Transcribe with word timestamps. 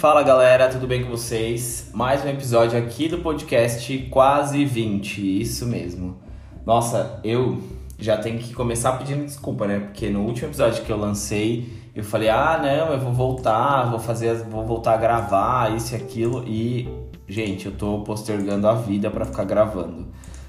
Fala 0.00 0.22
galera, 0.22 0.70
tudo 0.70 0.86
bem 0.86 1.04
com 1.04 1.10
vocês? 1.10 1.90
Mais 1.92 2.24
um 2.24 2.28
episódio 2.30 2.78
aqui 2.78 3.06
do 3.06 3.18
podcast 3.18 3.98
Quase 4.10 4.64
20, 4.64 5.42
isso 5.42 5.66
mesmo. 5.66 6.16
Nossa, 6.64 7.20
eu 7.22 7.62
já 7.98 8.16
tenho 8.16 8.38
que 8.38 8.54
começar 8.54 8.92
pedindo 8.92 9.26
desculpa, 9.26 9.66
né? 9.66 9.78
Porque 9.78 10.08
no 10.08 10.22
último 10.22 10.48
episódio 10.48 10.82
que 10.84 10.90
eu 10.90 10.96
lancei, 10.96 11.70
eu 11.94 12.02
falei: 12.02 12.30
"Ah, 12.30 12.58
não, 12.62 12.94
eu 12.94 12.98
vou 12.98 13.12
voltar, 13.12 13.90
vou 13.90 13.98
fazer, 13.98 14.42
vou 14.44 14.64
voltar 14.64 14.94
a 14.94 14.96
gravar 14.96 15.76
isso 15.76 15.92
e 15.92 15.96
aquilo" 15.96 16.44
e 16.48 16.88
gente, 17.28 17.66
eu 17.66 17.72
tô 17.72 18.00
postergando 18.00 18.66
a 18.68 18.72
vida 18.72 19.10
para 19.10 19.26
ficar 19.26 19.44
gravando. 19.44 20.06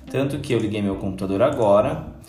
Tanto 0.10 0.40
que 0.40 0.54
eu 0.54 0.60
liguei 0.60 0.82
meu 0.82 0.96
computador 0.96 1.42
agora 1.42 2.21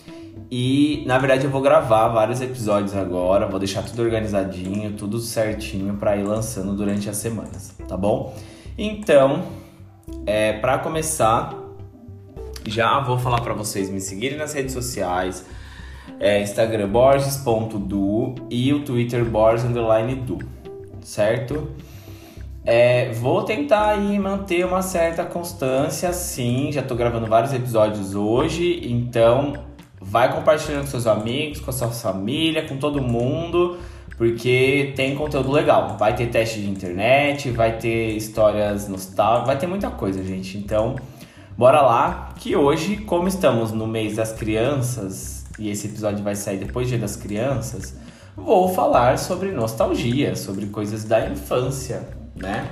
e 0.49 1.03
na 1.05 1.17
verdade 1.17 1.45
eu 1.45 1.51
vou 1.51 1.61
gravar 1.61 2.09
vários 2.09 2.41
episódios 2.41 2.95
agora, 2.95 3.47
vou 3.47 3.59
deixar 3.59 3.83
tudo 3.83 4.01
organizadinho, 4.01 4.93
tudo 4.93 5.19
certinho 5.19 5.95
para 5.95 6.15
ir 6.17 6.23
lançando 6.23 6.75
durante 6.75 7.09
as 7.09 7.17
semanas, 7.17 7.75
tá 7.87 7.97
bom? 7.97 8.35
Então, 8.77 9.43
é, 10.25 10.53
para 10.53 10.79
começar, 10.79 11.53
já 12.65 12.99
vou 12.99 13.17
falar 13.17 13.41
para 13.41 13.53
vocês 13.53 13.89
me 13.89 13.99
seguirem 13.99 14.37
nas 14.37 14.53
redes 14.53 14.73
sociais, 14.73 15.45
é, 16.19 16.41
Instagram 16.41 16.89
borges.du 16.89 18.35
e 18.49 18.73
o 18.73 18.83
Twitter 18.83 19.23
borges_du, 19.25 20.39
certo? 21.01 21.69
É, 22.65 23.11
vou 23.11 23.43
tentar 23.43 23.89
aí 23.89 24.17
manter 24.17 24.65
uma 24.65 24.81
certa 24.81 25.25
constância, 25.25 26.13
sim. 26.13 26.71
Já 26.71 26.81
tô 26.81 26.95
gravando 26.95 27.27
vários 27.27 27.53
episódios 27.53 28.15
hoje, 28.15 28.79
então 28.89 29.72
vai 30.13 30.31
compartilhando 30.31 30.81
com 30.81 30.91
seus 30.91 31.07
amigos, 31.07 31.59
com 31.59 31.71
a 31.71 31.73
sua 31.73 31.87
família, 31.87 32.67
com 32.67 32.77
todo 32.77 33.01
mundo, 33.01 33.79
porque 34.15 34.93
tem 34.95 35.15
conteúdo 35.15 35.51
legal. 35.51 35.97
Vai 35.97 36.15
ter 36.15 36.27
teste 36.27 36.61
de 36.61 36.69
internet, 36.69 37.49
vai 37.49 37.79
ter 37.79 38.15
histórias 38.15 38.87
nostálgicas, 38.87 39.47
vai 39.47 39.57
ter 39.57 39.65
muita 39.65 39.89
coisa, 39.89 40.23
gente. 40.23 40.55
Então, 40.55 40.97
bora 41.57 41.81
lá, 41.81 42.29
que 42.37 42.55
hoje, 42.55 42.97
como 42.97 43.27
estamos 43.27 43.71
no 43.71 43.87
mês 43.87 44.17
das 44.17 44.31
crianças, 44.31 45.47
e 45.57 45.71
esse 45.71 45.87
episódio 45.87 46.23
vai 46.23 46.35
sair 46.35 46.57
depois 46.57 46.85
do 46.85 46.89
Dia 46.91 46.99
das 46.99 47.15
Crianças, 47.15 47.97
vou 48.37 48.69
falar 48.69 49.17
sobre 49.17 49.51
nostalgia, 49.51 50.35
sobre 50.35 50.67
coisas 50.67 51.05
da 51.05 51.27
infância 51.27 52.07
né? 52.35 52.69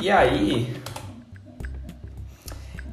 E 0.00 0.10
aí, 0.10 0.74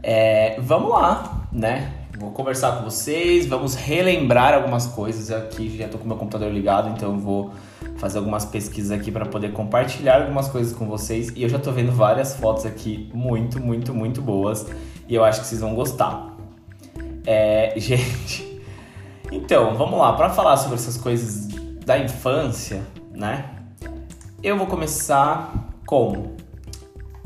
é, 0.03 0.59
vamos 0.61 0.91
lá, 0.91 1.47
né? 1.51 2.00
Vou 2.21 2.29
conversar 2.29 2.77
com 2.77 2.83
vocês, 2.83 3.47
vamos 3.47 3.73
relembrar 3.73 4.53
algumas 4.53 4.85
coisas 4.85 5.31
aqui. 5.31 5.75
Já 5.75 5.87
tô 5.87 5.97
com 5.97 6.07
meu 6.07 6.15
computador 6.15 6.51
ligado, 6.51 6.87
então 6.89 7.17
vou 7.17 7.51
fazer 7.97 8.19
algumas 8.19 8.45
pesquisas 8.45 8.91
aqui 8.91 9.11
para 9.11 9.25
poder 9.25 9.53
compartilhar 9.53 10.21
algumas 10.21 10.47
coisas 10.47 10.71
com 10.71 10.85
vocês. 10.85 11.29
E 11.35 11.41
eu 11.41 11.49
já 11.49 11.57
tô 11.57 11.71
vendo 11.71 11.91
várias 11.91 12.35
fotos 12.35 12.63
aqui 12.63 13.09
muito, 13.11 13.59
muito, 13.59 13.91
muito 13.91 14.21
boas 14.21 14.67
e 15.09 15.15
eu 15.15 15.23
acho 15.23 15.41
que 15.41 15.47
vocês 15.47 15.61
vão 15.61 15.73
gostar. 15.73 16.37
É, 17.25 17.73
gente, 17.81 18.61
então 19.31 19.73
vamos 19.73 19.97
lá 19.97 20.13
para 20.13 20.29
falar 20.29 20.57
sobre 20.57 20.75
essas 20.75 20.97
coisas 20.97 21.47
da 21.83 21.97
infância, 21.97 22.83
né? 23.15 23.49
Eu 24.43 24.59
vou 24.59 24.67
começar 24.67 25.73
com. 25.87 26.35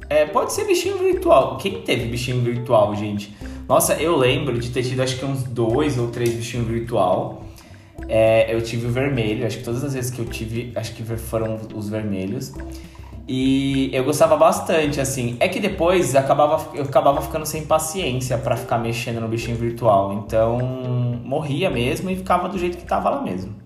É, 0.09 0.25
pode 0.25 0.53
ser 0.53 0.63
bichinho 0.63 0.97
virtual. 0.97 1.57
Quem 1.57 1.81
teve 1.81 2.05
bichinho 2.05 2.41
virtual, 2.41 2.95
gente? 2.95 3.35
Nossa, 3.67 3.95
eu 3.95 4.15
lembro 4.15 4.59
de 4.59 4.69
ter 4.69 4.83
tido 4.83 5.01
acho 5.01 5.17
que 5.17 5.25
uns 5.25 5.43
dois 5.43 5.97
ou 5.97 6.09
três 6.09 6.33
bichinhos 6.33 6.67
virtual. 6.67 7.43
É, 8.07 8.53
eu 8.53 8.61
tive 8.61 8.87
o 8.87 8.91
vermelho, 8.91 9.45
acho 9.45 9.57
que 9.57 9.63
todas 9.63 9.83
as 9.83 9.93
vezes 9.93 10.11
que 10.11 10.19
eu 10.19 10.25
tive, 10.25 10.71
acho 10.75 10.93
que 10.93 11.03
foram 11.03 11.59
os 11.73 11.89
vermelhos. 11.89 12.53
E 13.27 13.89
eu 13.91 14.03
gostava 14.03 14.37
bastante, 14.37 15.01
assim. 15.01 15.35
É 15.39 15.47
que 15.47 15.59
depois 15.59 16.15
acabava, 16.15 16.75
eu 16.75 16.83
acabava 16.83 17.21
ficando 17.21 17.45
sem 17.45 17.65
paciência 17.65 18.37
para 18.37 18.55
ficar 18.55 18.77
mexendo 18.77 19.19
no 19.19 19.27
bichinho 19.27 19.57
virtual. 19.57 20.13
Então 20.13 20.59
morria 21.23 21.69
mesmo 21.71 22.11
e 22.11 22.15
ficava 22.15 22.47
do 22.47 22.59
jeito 22.59 22.77
que 22.77 22.85
tava 22.85 23.09
lá 23.09 23.21
mesmo 23.21 23.65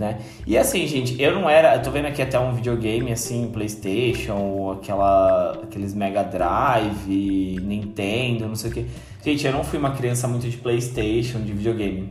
né? 0.00 0.18
E 0.46 0.56
assim, 0.56 0.86
gente, 0.86 1.20
eu 1.20 1.34
não 1.34 1.48
era. 1.48 1.76
Eu 1.76 1.82
tô 1.82 1.90
vendo 1.90 2.06
aqui 2.06 2.22
até 2.22 2.40
um 2.40 2.54
videogame 2.54 3.12
assim, 3.12 3.50
PlayStation, 3.52 4.72
aquela, 4.72 5.60
aqueles 5.62 5.94
Mega 5.94 6.22
Drive, 6.22 7.60
Nintendo, 7.60 8.48
não 8.48 8.56
sei 8.56 8.70
o 8.70 8.74
que. 8.74 8.86
Gente, 9.22 9.46
eu 9.46 9.52
não 9.52 9.62
fui 9.62 9.78
uma 9.78 9.90
criança 9.90 10.26
muito 10.26 10.48
de 10.48 10.56
PlayStation, 10.56 11.40
de 11.40 11.52
videogame. 11.52 12.10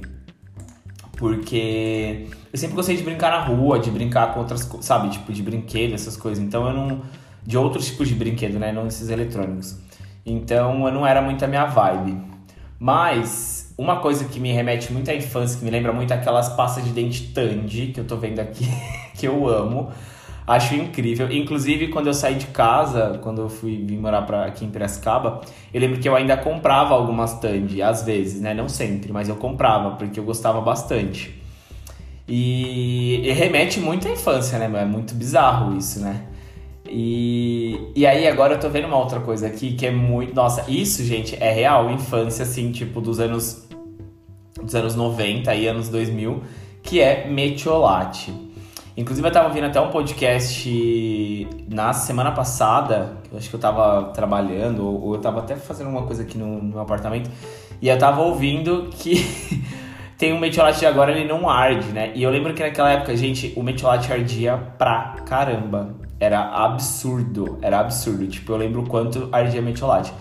Porque 1.17 2.27
eu 2.53 2.57
sempre 2.57 2.75
gostei 2.75 2.95
de 2.95 3.03
brincar 3.03 3.31
na 3.31 3.43
rua, 3.45 3.79
de 3.79 3.89
brincar 3.89 4.33
com 4.33 4.39
outras 4.39 4.63
coisas, 4.63 4.85
sabe? 4.85 5.09
Tipo, 5.09 5.33
de 5.33 5.41
brinquedo, 5.41 5.93
essas 5.93 6.15
coisas. 6.15 6.43
Então 6.43 6.67
eu 6.67 6.73
não. 6.73 7.01
De 7.43 7.57
outros 7.57 7.87
tipos 7.87 8.07
de 8.07 8.15
brinquedo, 8.15 8.59
né? 8.59 8.71
Não 8.71 8.85
esses 8.85 9.09
eletrônicos. 9.09 9.77
Então 10.25 10.85
eu 10.85 10.93
não 10.93 11.05
era 11.05 11.21
muito 11.21 11.43
a 11.43 11.47
minha 11.47 11.65
vibe. 11.65 12.21
Mas 12.77 13.73
uma 13.77 13.99
coisa 13.99 14.25
que 14.25 14.39
me 14.39 14.51
remete 14.51 14.93
muito 14.93 15.09
à 15.09 15.15
infância, 15.15 15.57
que 15.57 15.65
me 15.65 15.71
lembra 15.71 15.91
muito 15.91 16.13
aquelas 16.13 16.49
pastas 16.49 16.85
de 16.85 16.91
dente 16.91 17.33
Tandy, 17.33 17.87
que 17.87 17.99
eu 17.99 18.05
tô 18.05 18.17
vendo 18.17 18.39
aqui, 18.39 18.65
que 19.17 19.27
eu 19.27 19.47
amo. 19.49 19.91
Acho 20.49 20.73
incrível. 20.73 21.31
Inclusive, 21.31 21.89
quando 21.89 22.07
eu 22.07 22.13
saí 22.15 22.33
de 22.33 22.47
casa, 22.47 23.19
quando 23.21 23.39
eu 23.39 23.49
fui 23.49 23.85
vir 23.85 23.99
morar 23.99 24.23
pra, 24.23 24.45
aqui 24.45 24.65
em 24.65 24.71
Piracicaba, 24.71 25.41
eu 25.71 25.79
lembro 25.79 25.99
que 25.99 26.09
eu 26.09 26.15
ainda 26.15 26.35
comprava 26.35 26.95
algumas 26.95 27.39
Tandy, 27.39 27.83
às 27.83 28.01
vezes, 28.01 28.41
né? 28.41 28.51
Não 28.51 28.67
sempre, 28.67 29.13
mas 29.13 29.29
eu 29.29 29.35
comprava, 29.35 29.91
porque 29.91 30.19
eu 30.19 30.23
gostava 30.23 30.59
bastante. 30.59 31.39
E, 32.27 33.21
e 33.23 33.31
remete 33.31 33.79
muito 33.79 34.07
à 34.07 34.11
infância, 34.11 34.57
né? 34.57 34.81
É 34.81 34.85
muito 34.85 35.13
bizarro 35.13 35.77
isso, 35.77 35.99
né? 35.99 36.25
E, 36.89 37.91
e 37.95 38.07
aí 38.07 38.27
agora 38.27 38.55
eu 38.55 38.59
tô 38.59 38.69
vendo 38.69 38.87
uma 38.87 38.97
outra 38.97 39.19
coisa 39.19 39.45
aqui 39.45 39.73
que 39.73 39.85
é 39.85 39.91
muito. 39.91 40.33
Nossa, 40.33 40.65
isso, 40.67 41.03
gente, 41.03 41.35
é 41.39 41.51
real, 41.51 41.91
infância, 41.91 42.41
assim, 42.41 42.71
tipo, 42.71 42.99
dos 42.99 43.19
anos 43.19 43.67
dos 44.59 44.73
anos 44.73 44.95
90 44.95 45.53
e 45.53 45.67
anos 45.67 45.89
2000, 45.89 46.41
que 46.81 46.99
é 46.99 47.27
Metiolate. 47.29 48.48
Inclusive 48.99 49.25
eu 49.25 49.31
tava 49.31 49.47
ouvindo 49.47 49.63
até 49.63 49.79
um 49.79 49.89
podcast 49.89 51.47
na 51.69 51.93
semana 51.93 52.33
passada, 52.33 53.13
eu 53.31 53.37
acho 53.37 53.49
que 53.49 53.55
eu 53.55 53.59
tava 53.59 54.11
trabalhando, 54.11 54.85
ou 54.85 55.15
eu 55.15 55.21
tava 55.21 55.39
até 55.39 55.55
fazendo 55.55 55.89
uma 55.89 56.03
coisa 56.03 56.23
aqui 56.23 56.37
no, 56.37 56.61
no 56.61 56.71
meu 56.71 56.81
apartamento, 56.81 57.31
e 57.81 57.87
eu 57.87 57.97
tava 57.97 58.19
ouvindo 58.19 58.89
que 58.91 59.63
tem 60.19 60.33
um 60.33 60.39
metiolate 60.39 60.85
agora, 60.85 61.13
ele 61.17 61.25
não 61.25 61.49
arde, 61.49 61.87
né? 61.93 62.11
E 62.13 62.21
eu 62.21 62.29
lembro 62.29 62.53
que 62.53 62.61
naquela 62.61 62.91
época, 62.91 63.15
gente, 63.15 63.53
o 63.55 63.63
metiolate 63.63 64.11
ardia 64.11 64.57
pra 64.77 65.15
caramba. 65.25 65.95
Era 66.19 66.41
absurdo, 66.65 67.57
era 67.61 67.79
absurdo. 67.79 68.27
Tipo, 68.27 68.51
eu 68.51 68.57
lembro 68.57 68.83
quanto 68.83 69.29
ardia 69.31 69.61
metiolate. 69.61 70.11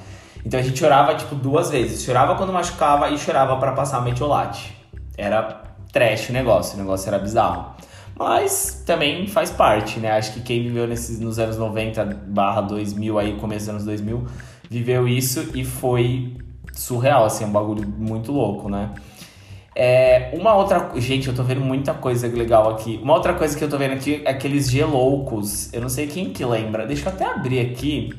Então 0.47 0.61
a 0.61 0.63
gente 0.63 0.79
chorava 0.79 1.17
tipo 1.17 1.35
duas 1.35 1.69
vezes. 1.69 2.05
Chorava 2.05 2.37
quando 2.37 2.53
machucava 2.53 3.11
e 3.11 3.19
chorava 3.19 3.57
para 3.57 3.73
passar 3.73 4.01
metiolate. 4.03 4.73
Era 5.17 5.65
trash 5.93 6.29
o 6.29 6.33
negócio, 6.33 6.77
o 6.77 6.79
negócio 6.79 7.09
era 7.09 7.19
bizarro. 7.19 7.78
Mas 8.19 8.83
também 8.85 9.29
faz 9.29 9.51
parte, 9.51 10.01
né? 10.01 10.11
Acho 10.11 10.33
que 10.33 10.41
quem 10.41 10.63
viveu 10.63 10.89
nesses, 10.89 11.21
nos 11.21 11.39
anos 11.39 11.57
90 11.57 12.05
barra 12.27 12.63
2000, 12.63 13.19
aí 13.19 13.37
começo 13.37 13.67
dos 13.67 13.69
anos 13.69 13.85
2000, 13.85 14.27
viveu 14.69 15.07
isso 15.07 15.51
e 15.55 15.65
foi 15.65 16.37
surreal, 16.73 17.25
assim, 17.25 17.45
um 17.45 17.53
bagulho 17.53 17.87
muito 17.87 18.33
louco, 18.33 18.69
né? 18.69 18.91
É, 19.81 20.33
uma 20.35 20.57
outra. 20.57 20.91
Gente, 20.97 21.29
eu 21.29 21.35
tô 21.35 21.45
vendo 21.45 21.61
muita 21.61 21.95
coisa 21.95 22.27
legal 22.27 22.71
aqui. 22.71 22.99
Uma 23.01 23.15
outra 23.15 23.33
coisa 23.35 23.57
que 23.57 23.63
eu 23.63 23.71
tô 23.71 23.79
vendo 23.79 23.93
aqui 23.93 24.21
é 24.25 24.31
aqueles 24.31 24.69
geloucos. 24.69 25.73
Eu 25.73 25.81
não 25.81 25.89
sei 25.89 26.09
quem 26.09 26.31
que 26.31 26.45
lembra. 26.45 26.85
Deixa 26.85 27.09
eu 27.09 27.13
até 27.13 27.25
abrir 27.25 27.61
aqui 27.61 28.13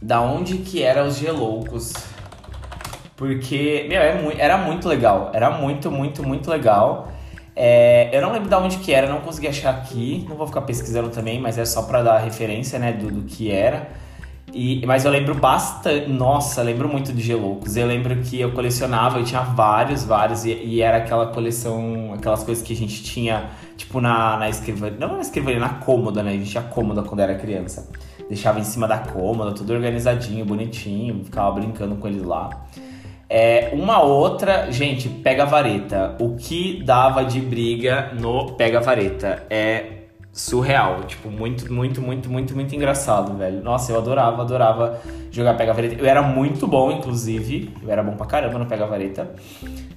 da 0.00 0.20
onde 0.20 0.58
que 0.58 0.80
eram 0.80 1.08
os 1.08 1.18
geloucos. 1.18 1.92
Porque, 3.16 3.86
meu, 3.88 4.00
é 4.00 4.22
muito, 4.22 4.40
era 4.40 4.56
muito 4.56 4.88
legal. 4.88 5.32
Era 5.34 5.50
muito, 5.50 5.90
muito, 5.90 6.22
muito 6.22 6.48
legal. 6.48 7.08
É, 7.54 8.10
eu 8.16 8.22
não 8.22 8.32
lembro 8.32 8.48
de 8.48 8.54
onde 8.54 8.78
que 8.78 8.92
era, 8.92 9.08
não 9.08 9.20
consegui 9.20 9.48
achar 9.48 9.70
aqui. 9.70 10.24
Não 10.28 10.36
vou 10.36 10.46
ficar 10.46 10.62
pesquisando 10.62 11.10
também, 11.10 11.40
mas 11.40 11.58
é 11.58 11.64
só 11.64 11.82
para 11.82 12.02
dar 12.02 12.18
referência, 12.18 12.78
né, 12.78 12.92
do, 12.92 13.10
do 13.10 13.22
que 13.22 13.50
era. 13.50 13.88
E, 14.52 14.84
mas 14.86 15.04
eu 15.04 15.10
lembro 15.10 15.34
bastante. 15.34 16.08
Nossa, 16.08 16.62
lembro 16.62 16.88
muito 16.88 17.12
de 17.12 17.22
Geloucos. 17.22 17.76
Eu 17.76 17.86
lembro 17.86 18.16
que 18.16 18.40
eu 18.40 18.52
colecionava, 18.52 19.18
eu 19.18 19.24
tinha 19.24 19.42
vários, 19.42 20.04
vários, 20.04 20.44
e, 20.44 20.52
e, 20.52 20.82
era 20.82 20.98
aquela 20.98 21.26
coleção, 21.26 22.12
aquelas 22.14 22.42
coisas 22.42 22.64
que 22.64 22.72
a 22.72 22.76
gente 22.76 23.02
tinha, 23.02 23.50
tipo, 23.76 24.00
na, 24.00 24.36
na 24.36 24.48
escrivaninha. 24.48 24.98
Não 24.98 25.14
na 25.14 25.20
escrivaninha, 25.20 25.60
na 25.60 25.74
cômoda, 25.74 26.22
né? 26.22 26.30
A 26.30 26.34
gente 26.34 26.50
tinha 26.50 26.62
cômoda 26.62 27.02
quando 27.02 27.20
era 27.20 27.34
criança 27.36 27.88
deixava 28.30 28.60
em 28.60 28.64
cima 28.64 28.86
da 28.86 28.96
cômoda, 28.96 29.52
tudo 29.52 29.72
organizadinho, 29.72 30.44
bonitinho, 30.44 31.24
ficava 31.24 31.50
brincando 31.50 31.96
com 31.96 32.06
ele 32.06 32.20
lá. 32.20 32.48
É, 33.32 33.70
uma 33.72 34.02
outra, 34.02 34.72
gente, 34.72 35.08
pega 35.08 35.46
vareta. 35.46 36.16
O 36.18 36.34
que 36.34 36.82
dava 36.82 37.24
de 37.24 37.40
briga 37.40 38.12
no 38.18 38.54
pega 38.54 38.80
vareta 38.80 39.46
é 39.48 40.00
surreal, 40.32 41.04
tipo, 41.04 41.30
muito, 41.30 41.72
muito, 41.72 42.02
muito, 42.02 42.28
muito, 42.28 42.54
muito 42.56 42.74
engraçado, 42.74 43.38
velho. 43.38 43.62
Nossa, 43.62 43.92
eu 43.92 43.98
adorava, 43.98 44.42
adorava 44.42 45.00
jogar 45.30 45.54
pega 45.54 45.72
vareta. 45.72 45.94
Eu 45.94 46.06
era 46.06 46.22
muito 46.22 46.66
bom, 46.66 46.90
inclusive, 46.90 47.72
eu 47.80 47.88
era 47.88 48.02
bom 48.02 48.16
pra 48.16 48.26
caramba 48.26 48.58
no 48.58 48.66
pega 48.66 48.84
vareta. 48.84 49.30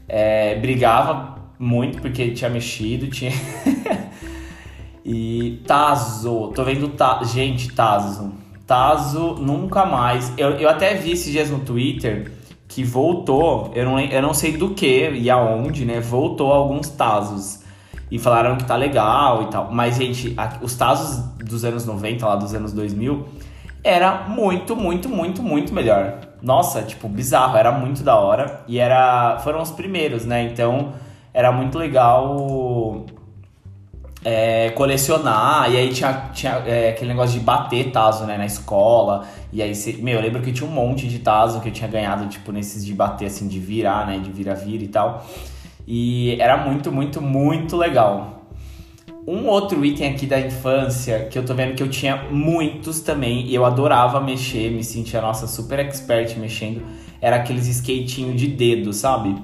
É, 0.07 0.53
brigava 0.59 1.39
muito 1.57 1.99
porque 2.01 2.29
tinha 2.31 2.51
mexido, 2.51 3.07
tinha 3.07 3.31
E 5.03 5.61
Tazo, 5.67 6.51
tô 6.55 6.63
vendo 6.63 6.87
ta... 6.89 7.21
gente, 7.23 7.73
Tazo. 7.73 8.31
Tazo 8.65 9.35
nunca 9.35 9.85
mais. 9.85 10.31
Eu, 10.37 10.51
eu 10.51 10.69
até 10.69 10.93
vi 10.93 11.11
esses 11.11 11.31
dias 11.31 11.49
no 11.49 11.59
Twitter 11.59 12.31
que 12.73 12.83
voltou, 12.83 13.71
eu 13.75 13.85
não, 13.85 13.99
eu 13.99 14.21
não 14.21 14.33
sei 14.33 14.57
do 14.57 14.71
que 14.71 15.11
e 15.11 15.29
aonde, 15.29 15.85
né? 15.85 15.99
Voltou 15.99 16.51
alguns 16.51 16.89
Tazos. 16.89 17.61
E 18.09 18.17
falaram 18.17 18.57
que 18.57 18.65
tá 18.65 18.75
legal 18.75 19.43
e 19.43 19.45
tal. 19.47 19.71
Mas, 19.71 19.95
gente, 19.95 20.33
a, 20.35 20.57
os 20.59 20.75
Tazos 20.75 21.23
dos 21.37 21.63
anos 21.63 21.85
90, 21.85 22.25
lá 22.25 22.35
dos 22.35 22.53
anos 22.55 22.73
2000, 22.73 23.27
era 23.83 24.27
muito, 24.27 24.75
muito, 24.75 25.07
muito, 25.07 25.43
muito 25.43 25.71
melhor. 25.71 26.17
Nossa, 26.41 26.81
tipo, 26.81 27.07
bizarro, 27.07 27.57
era 27.57 27.71
muito 27.71 28.01
da 28.01 28.15
hora. 28.15 28.61
E 28.67 28.79
era. 28.79 29.37
Foram 29.43 29.61
os 29.61 29.69
primeiros, 29.69 30.25
né? 30.25 30.43
Então 30.43 30.93
era 31.31 31.51
muito 31.51 31.77
legal 31.77 33.05
é, 34.23 34.69
colecionar, 34.71 35.71
e 35.71 35.77
aí 35.77 35.89
tinha, 35.89 36.29
tinha 36.33 36.53
é, 36.65 36.89
aquele 36.89 37.09
negócio 37.09 37.37
de 37.37 37.45
bater 37.45 37.91
Tazo, 37.91 38.25
né, 38.25 38.37
na 38.37 38.45
escola, 38.45 39.27
e 39.51 39.61
aí, 39.61 39.75
cê, 39.75 39.97
meu, 39.99 40.15
eu 40.15 40.21
lembro 40.21 40.41
que 40.41 40.51
tinha 40.51 40.67
um 40.67 40.71
monte 40.73 41.07
de 41.07 41.19
Tazo 41.19 41.59
que 41.61 41.69
eu 41.69 41.73
tinha 41.73 41.89
ganhado, 41.89 42.27
tipo, 42.27 42.51
nesses 42.51 42.85
de 42.85 42.93
bater, 42.93 43.25
assim, 43.25 43.47
de 43.47 43.59
virar, 43.59 44.07
né, 44.07 44.19
de 44.19 44.31
vira-vira 44.31 44.83
e 44.83 44.87
tal, 44.87 45.25
e 45.87 46.37
era 46.39 46.57
muito, 46.57 46.91
muito, 46.91 47.21
muito 47.21 47.75
legal. 47.75 48.41
Um 49.25 49.47
outro 49.47 49.85
item 49.85 50.09
aqui 50.09 50.25
da 50.25 50.39
infância, 50.39 51.27
que 51.31 51.37
eu 51.39 51.45
tô 51.45 51.53
vendo 51.53 51.75
que 51.75 51.83
eu 51.83 51.89
tinha 51.89 52.23
muitos 52.29 52.99
também, 52.99 53.45
e 53.45 53.55
eu 53.55 53.65
adorava 53.65 54.19
mexer, 54.19 54.69
me 54.69 54.83
sentia, 54.83 55.21
nossa, 55.21 55.47
super 55.47 55.79
expert 55.79 56.37
mexendo, 56.37 56.81
era 57.21 57.37
aqueles 57.37 57.67
skatinhos 57.67 58.39
de 58.39 58.47
dedo, 58.47 58.91
sabe? 58.91 59.35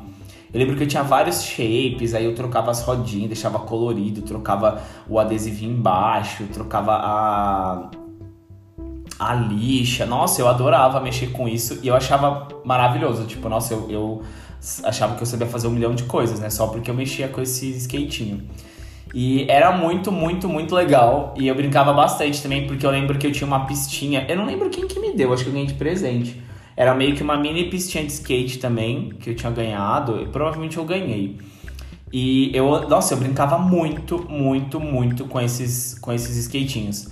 Eu 0.54 0.60
lembro 0.60 0.76
que 0.76 0.84
eu 0.84 0.88
tinha 0.88 1.04
vários 1.04 1.44
shapes, 1.44 2.14
aí 2.14 2.26
eu 2.26 2.34
trocava 2.34 2.72
as 2.72 2.82
rodinhas, 2.82 3.28
deixava 3.28 3.60
colorido, 3.60 4.22
trocava 4.22 4.82
o 5.08 5.20
adesivinho 5.20 5.74
embaixo, 5.74 6.46
trocava 6.52 6.94
a 6.94 7.90
a 9.20 9.34
lixa. 9.36 10.06
Nossa, 10.06 10.42
eu 10.42 10.48
adorava 10.48 11.02
mexer 11.02 11.28
com 11.28 11.48
isso 11.48 11.80
e 11.84 11.90
eu 11.90 11.96
achava 11.96 12.48
maravilhoso. 12.64 13.26
Tipo, 13.26 13.50
nossa, 13.50 13.74
eu, 13.74 13.88
eu 13.90 14.22
achava 14.84 15.16
que 15.16 15.22
eu 15.22 15.28
sabia 15.28 15.46
fazer 15.46 15.68
um 15.68 15.72
milhão 15.72 15.94
de 15.94 16.04
coisas, 16.04 16.40
né? 16.40 16.50
Só 16.50 16.68
porque 16.68 16.90
eu 16.90 16.96
mexia 16.96 17.28
com 17.28 17.42
esse 17.42 17.70
skatinho. 17.72 18.48
E 19.14 19.46
era 19.50 19.72
muito, 19.72 20.12
muito, 20.12 20.48
muito 20.48 20.74
legal. 20.74 21.34
E 21.38 21.48
eu 21.48 21.56
brincava 21.56 21.92
bastante 21.92 22.42
também, 22.42 22.66
porque 22.66 22.86
eu 22.86 22.92
lembro 22.92 23.18
que 23.18 23.28
eu 23.28 23.32
tinha 23.32 23.48
uma 23.48 23.66
pistinha. 23.66 24.26
Eu 24.30 24.38
não 24.38 24.46
lembro 24.46 24.70
quem 24.70 24.88
que 24.88 25.00
me 25.00 25.14
deu, 25.14 25.34
acho 25.34 25.44
que 25.44 25.52
ganhei 25.52 25.68
de 25.68 25.74
presente. 25.74 26.42
Era 26.80 26.96
meio 26.96 27.14
que 27.14 27.22
uma 27.22 27.36
mini 27.36 27.70
pistinha 27.70 28.06
de 28.06 28.14
skate 28.14 28.58
também, 28.58 29.10
que 29.20 29.32
eu 29.32 29.36
tinha 29.36 29.52
ganhado, 29.52 30.22
e 30.22 30.26
provavelmente 30.28 30.78
eu 30.78 30.86
ganhei. 30.86 31.38
E 32.10 32.56
eu, 32.56 32.88
nossa, 32.88 33.14
eu 33.14 33.18
brincava 33.18 33.58
muito, 33.58 34.26
muito, 34.30 34.80
muito 34.80 35.26
com 35.26 35.42
esses, 35.42 36.00
com 36.00 36.14
esses 36.14 36.38
skatinhos. 36.38 37.10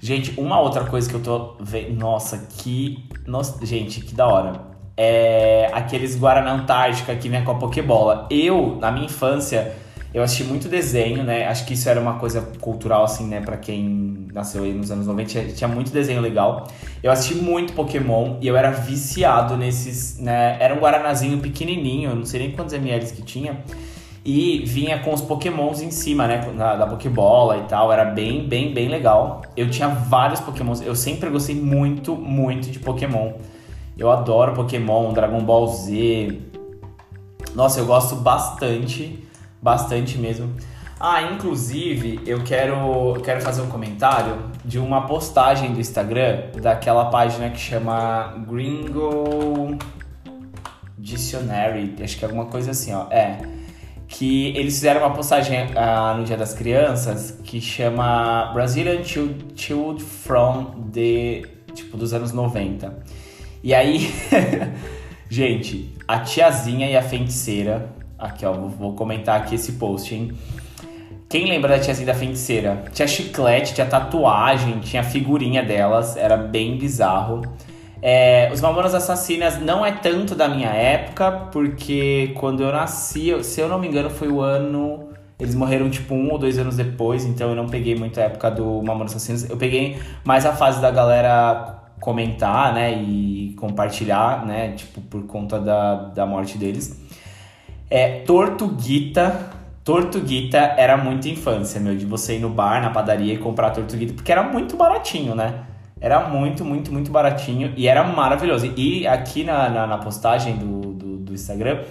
Gente, 0.00 0.32
uma 0.40 0.58
outra 0.58 0.86
coisa 0.86 1.10
que 1.10 1.14
eu 1.14 1.20
tô 1.20 1.56
vendo, 1.60 1.94
nossa, 2.00 2.38
que, 2.38 3.06
nossa, 3.26 3.64
gente, 3.66 4.00
que 4.00 4.14
da 4.14 4.26
hora. 4.26 4.72
É 4.96 5.68
aqueles 5.74 6.18
Guaraná 6.18 6.54
Antártica 6.54 7.14
que 7.14 7.28
vem 7.28 7.44
com 7.44 7.50
a 7.50 7.56
Pokébola. 7.56 8.26
Eu, 8.30 8.78
na 8.80 8.90
minha 8.90 9.04
infância, 9.04 9.76
eu 10.14 10.22
assisti 10.22 10.44
muito 10.44 10.68
desenho, 10.68 11.24
né? 11.24 11.46
Acho 11.46 11.64
que 11.64 11.72
isso 11.72 11.88
era 11.88 11.98
uma 11.98 12.14
coisa 12.14 12.42
cultural, 12.60 13.04
assim, 13.04 13.26
né? 13.26 13.40
Pra 13.40 13.56
quem 13.56 14.26
nasceu 14.32 14.64
aí 14.64 14.72
nos 14.72 14.90
anos 14.90 15.06
90, 15.06 15.52
tinha, 15.54 15.68
muito 15.68 15.90
desenho 15.90 16.20
legal. 16.20 16.68
Eu 17.02 17.10
assisti 17.10 17.34
muito 17.34 17.72
Pokémon 17.72 18.36
e 18.40 18.46
eu 18.46 18.56
era 18.56 18.70
viciado 18.70 19.56
nesses, 19.56 20.18
né? 20.18 20.58
Era 20.60 20.74
um 20.74 20.78
Guaranazinho 20.78 21.38
pequenininho, 21.38 22.14
não 22.14 22.26
sei 22.26 22.40
nem 22.40 22.50
quantos 22.52 22.74
ml 22.74 23.06
que 23.06 23.22
tinha. 23.22 23.60
E 24.24 24.62
vinha 24.66 24.98
com 25.00 25.12
os 25.14 25.22
Pokémons 25.22 25.80
em 25.80 25.90
cima, 25.90 26.28
né? 26.28 26.46
Da, 26.56 26.76
da 26.76 26.86
Pokébola 26.86 27.56
e 27.56 27.62
tal. 27.62 27.90
Era 27.90 28.04
bem, 28.04 28.46
bem, 28.46 28.72
bem 28.72 28.88
legal. 28.88 29.42
Eu 29.56 29.70
tinha 29.70 29.88
vários 29.88 30.40
Pokémons. 30.40 30.82
Eu 30.82 30.94
sempre 30.94 31.30
gostei 31.30 31.56
muito, 31.56 32.14
muito 32.14 32.70
de 32.70 32.78
Pokémon. 32.78 33.32
Eu 33.96 34.10
adoro 34.10 34.52
Pokémon, 34.52 35.12
Dragon 35.12 35.40
Ball 35.40 35.66
Z. 35.68 36.38
Nossa, 37.54 37.80
eu 37.80 37.86
gosto 37.86 38.14
bastante 38.14 39.31
bastante 39.62 40.18
mesmo. 40.18 40.52
Ah, 40.98 41.22
inclusive, 41.22 42.20
eu 42.26 42.42
quero, 42.44 43.20
quero 43.24 43.40
fazer 43.40 43.62
um 43.62 43.68
comentário 43.68 44.36
de 44.64 44.78
uma 44.78 45.06
postagem 45.06 45.72
do 45.72 45.80
Instagram 45.80 46.50
daquela 46.60 47.06
página 47.06 47.50
que 47.50 47.58
chama 47.58 48.34
Gringo 48.48 49.76
Dictionary, 50.96 51.94
acho 52.02 52.16
que 52.16 52.24
é 52.24 52.28
alguma 52.28 52.46
coisa 52.46 52.70
assim, 52.70 52.92
ó. 52.92 53.06
É. 53.10 53.38
Que 54.06 54.48
eles 54.56 54.74
fizeram 54.74 55.00
uma 55.00 55.10
postagem 55.10 55.64
uh, 55.64 56.16
no 56.18 56.24
Dia 56.24 56.36
das 56.36 56.54
Crianças 56.54 57.38
que 57.42 57.60
chama 57.60 58.52
Brazilian 58.52 59.02
Child, 59.02 59.46
Child 59.56 60.02
from 60.04 60.88
the. 60.92 61.42
tipo, 61.74 61.96
dos 61.96 62.12
anos 62.12 62.32
90. 62.32 62.96
E 63.64 63.74
aí, 63.74 64.12
gente, 65.28 65.96
a 66.06 66.20
tiazinha 66.20 66.88
e 66.88 66.96
a 66.96 67.02
feiticeira 67.02 68.01
Aqui, 68.22 68.46
ó, 68.46 68.52
vou 68.52 68.94
comentar 68.94 69.40
aqui 69.40 69.56
esse 69.56 69.72
post, 69.72 70.14
hein? 70.14 70.30
Quem 71.28 71.48
lembra 71.48 71.70
da 71.70 71.80
tiazinha 71.80 72.06
da 72.06 72.14
feiticeira? 72.14 72.84
Tinha 72.92 73.08
chiclete, 73.08 73.74
tinha 73.74 73.84
tatuagem, 73.84 74.78
tinha 74.78 75.02
figurinha 75.02 75.60
delas, 75.60 76.16
era 76.16 76.36
bem 76.36 76.78
bizarro. 76.78 77.42
É, 78.00 78.48
os 78.52 78.60
Mamonas 78.60 78.94
Assassinas 78.94 79.60
não 79.60 79.84
é 79.84 79.90
tanto 79.90 80.36
da 80.36 80.46
minha 80.46 80.68
época, 80.68 81.32
porque 81.50 82.32
quando 82.36 82.62
eu 82.62 82.70
nasci, 82.70 83.42
se 83.42 83.60
eu 83.60 83.68
não 83.68 83.80
me 83.80 83.88
engano, 83.88 84.08
foi 84.08 84.28
o 84.28 84.40
ano. 84.40 85.08
Eles 85.36 85.56
morreram 85.56 85.90
tipo 85.90 86.14
um 86.14 86.30
ou 86.30 86.38
dois 86.38 86.56
anos 86.60 86.76
depois, 86.76 87.24
então 87.24 87.48
eu 87.48 87.56
não 87.56 87.66
peguei 87.66 87.96
muito 87.96 88.20
a 88.20 88.22
época 88.22 88.52
do 88.52 88.80
Mamonas 88.84 89.16
Assassinas. 89.16 89.50
Eu 89.50 89.56
peguei 89.56 89.98
mais 90.22 90.46
a 90.46 90.52
fase 90.52 90.80
da 90.80 90.92
galera 90.92 91.90
comentar, 91.98 92.72
né, 92.72 92.92
e 93.02 93.54
compartilhar, 93.58 94.46
né, 94.46 94.72
tipo, 94.72 95.00
por 95.00 95.26
conta 95.26 95.58
da, 95.58 95.94
da 95.94 96.24
morte 96.24 96.56
deles. 96.56 97.01
É, 97.94 98.20
Tortuguita. 98.20 99.50
Tortuguita 99.84 100.56
era 100.78 100.96
muita 100.96 101.28
infância, 101.28 101.78
meu, 101.78 101.94
de 101.94 102.06
você 102.06 102.36
ir 102.36 102.38
no 102.38 102.48
bar, 102.48 102.80
na 102.80 102.88
padaria 102.88 103.34
e 103.34 103.36
comprar 103.36 103.68
Tortuguita, 103.68 104.14
porque 104.14 104.32
era 104.32 104.42
muito 104.42 104.78
baratinho, 104.78 105.34
né? 105.34 105.66
Era 106.00 106.26
muito, 106.26 106.64
muito, 106.64 106.90
muito 106.90 107.10
baratinho 107.10 107.74
e 107.76 107.86
era 107.86 108.02
maravilhoso. 108.02 108.72
E 108.78 109.06
aqui 109.06 109.44
na, 109.44 109.68
na, 109.68 109.86
na 109.86 109.98
postagem 109.98 110.56
do, 110.56 110.80
do, 110.94 111.16
do, 111.18 111.34
Instagram, 111.34 111.82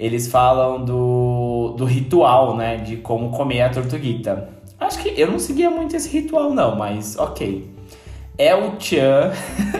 eles 0.00 0.28
falam 0.28 0.82
do, 0.82 1.74
do 1.76 1.84
ritual, 1.84 2.56
né? 2.56 2.78
De 2.78 2.96
como 2.96 3.28
comer 3.28 3.60
a 3.60 3.68
tortuguita. 3.68 4.48
Acho 4.80 4.98
que 5.00 5.12
eu 5.20 5.30
não 5.30 5.38
seguia 5.38 5.70
muito 5.70 5.94
esse 5.94 6.08
ritual, 6.08 6.54
não, 6.54 6.74
mas 6.74 7.18
ok. 7.18 7.70
É 8.38 8.54
o 8.54 8.76
Tchan. 8.76 9.30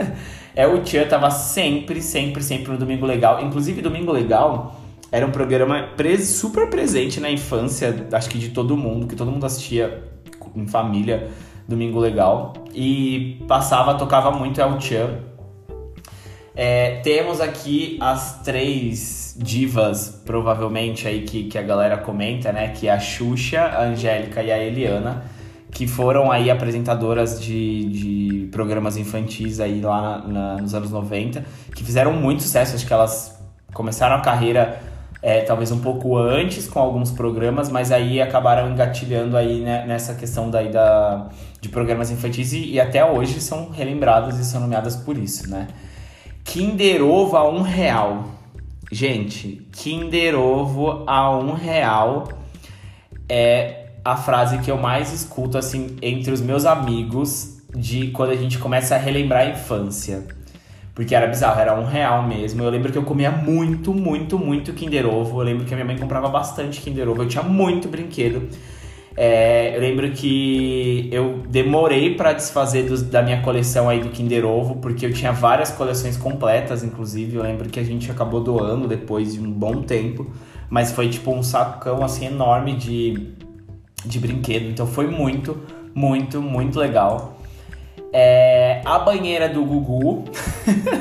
é 0.55 0.67
o 0.67 0.83
Tchan, 0.83 1.07
tava 1.09 1.31
sempre, 1.31 2.03
sempre, 2.03 2.43
sempre 2.43 2.71
no 2.71 2.77
Domingo 2.77 3.07
Legal. 3.07 3.43
Inclusive, 3.43 3.81
Domingo 3.81 4.13
Legal 4.13 4.84
era 5.15 5.25
um 5.25 5.31
programa 5.31 5.91
super 6.19 6.69
presente 6.69 7.21
na 7.21 7.31
infância, 7.31 8.09
acho 8.11 8.29
que 8.29 8.37
de 8.37 8.49
todo 8.49 8.77
mundo, 8.77 9.07
que 9.07 9.15
todo 9.15 9.31
mundo 9.31 9.47
assistia 9.47 10.03
em 10.57 10.67
família, 10.67 11.29
Domingo 11.69 12.01
Legal. 12.01 12.53
E 12.75 13.41
passava, 13.47 13.95
tocava 13.95 14.33
muito 14.33 14.61
El 14.61 14.81
Chan. 14.81 15.21
É, 16.57 16.97
temos 17.05 17.41
aqui 17.41 17.97
as 18.01 18.43
três 18.43 19.37
divas, 19.39 20.21
provavelmente, 20.27 21.07
aí 21.07 21.23
que, 21.23 21.45
que 21.45 21.59
a 21.59 21.63
galera 21.63 21.97
comenta, 21.97 22.51
né? 22.51 22.71
Que 22.71 22.89
é 22.89 22.93
a 22.93 22.99
Xuxa, 22.99 23.61
a 23.61 23.85
Angélica 23.85 24.43
e 24.43 24.51
a 24.51 24.59
Eliana, 24.59 25.27
que 25.71 25.87
foram 25.87 26.33
aí 26.33 26.51
apresentadoras 26.51 27.41
de, 27.41 27.85
de 27.85 28.49
programas 28.51 28.97
infantis 28.97 29.61
aí 29.61 29.81
lá 29.81 30.19
na, 30.27 30.27
na, 30.27 30.57
nos 30.57 30.75
anos 30.75 30.91
90, 30.91 31.45
que 31.73 31.85
fizeram 31.85 32.13
muito 32.15 32.43
sucesso, 32.43 32.75
acho 32.75 32.85
que 32.85 32.93
elas 32.93 33.41
começaram 33.73 34.17
a 34.17 34.21
carreira 34.21 34.93
é, 35.25 35.41
talvez 35.41 35.73
um 35.73 35.79
pouco 35.79 36.19
antes 36.19 36.69
com 36.69 36.79
alguns 36.79 37.11
programas, 37.11 37.71
mas 37.71 37.91
aí 37.91 38.21
acabaram 38.21 38.71
engatilhando 38.71 39.39
aí 39.39 39.63
né, 39.63 39.87
nessa 39.87 40.15
questão 40.15 40.51
daí 40.51 40.71
da, 40.71 41.31
de 41.63 41.71
programas 41.71 42.11
infantis 42.11 42.53
e, 42.53 42.73
e, 42.73 42.79
até 42.79 43.03
hoje 43.03 43.41
são 43.41 43.71
relembradas 43.71 44.39
e 44.39 44.45
são 44.45 44.61
nomeadas 44.61 44.97
por 44.97 45.17
isso, 45.17 45.49
né? 45.49 45.69
Kinder 46.45 47.03
Ovo 47.03 47.39
a 47.39 47.49
um 47.49 47.63
real. 47.63 48.27
Gente, 48.93 49.67
Kinder 49.73 50.39
Ovo 50.39 51.05
a 51.07 51.35
um 51.39 51.55
real 51.55 52.29
é 53.27 53.87
a 54.05 54.17
frase 54.17 54.59
que 54.59 54.71
eu 54.71 54.77
mais 54.77 55.11
escuto 55.11 55.57
assim 55.57 55.97
entre 56.03 56.33
os 56.33 56.43
meus 56.43 56.67
amigos 56.67 57.63
de 57.75 58.09
quando 58.09 58.33
a 58.33 58.37
gente 58.37 58.59
começa 58.59 58.95
a 58.95 58.99
relembrar 58.99 59.47
a 59.47 59.51
infância. 59.53 60.27
Porque 60.95 61.15
era 61.15 61.27
bizarro, 61.27 61.61
era 61.61 61.75
um 61.75 61.85
real 61.85 62.23
mesmo. 62.23 62.63
Eu 62.63 62.71
lembro 62.71 62.93
que 62.93 62.99
eu 62.99 63.03
comia 63.03 63.31
muito, 63.31 63.93
muito, 63.93 64.39
muito 64.39 64.73
Kinder 64.73 65.07
Ovo. 65.07 65.41
Eu 65.41 65.45
lembro 65.45 65.65
que 65.65 65.75
a 65.75 65.77
minha 65.77 65.85
mãe 65.85 65.99
comprava 65.99 66.29
bastante 66.29 66.81
Kinder 66.81 67.09
Ovo. 67.09 67.23
Eu 67.23 67.29
tinha 67.29 67.43
muito 67.43 67.89
brinquedo. 67.89 68.49
É, 69.17 69.77
eu 69.77 69.81
lembro 69.81 70.11
que 70.13 71.09
eu 71.13 71.43
demorei 71.49 72.15
para 72.15 72.33
desfazer 72.33 72.89
da 73.05 73.23
minha 73.23 73.43
coleção 73.43 73.89
aí 73.89 74.01
do 74.01 74.09
Kinder 74.09 74.45
Ovo, 74.45 74.77
porque 74.77 75.07
eu 75.07 75.13
tinha 75.13 75.33
várias 75.33 75.71
coleções 75.71 76.17
completas, 76.17 76.85
inclusive. 76.85 77.37
Eu 77.37 77.43
lembro 77.43 77.69
que 77.69 77.81
a 77.81 77.85
gente 77.85 78.11
acabou 78.11 78.41
doando 78.41 78.87
depois 78.87 79.35
de 79.35 79.41
um 79.41 79.51
bom 79.51 79.83
tempo. 79.83 80.31
Mas 80.71 80.93
foi 80.93 81.09
tipo 81.09 81.33
um 81.33 81.43
sacão 81.43 82.05
assim 82.05 82.27
enorme 82.27 82.75
de 82.77 83.35
de 84.05 84.19
brinquedo. 84.19 84.67
Então 84.67 84.87
foi 84.87 85.07
muito, 85.07 85.59
muito, 85.95 86.41
muito 86.43 86.79
legal. 86.79 87.34
É, 88.17 88.81
a 88.85 88.97
banheira 89.01 89.49
do 89.49 89.65
Gugu. 89.65 90.23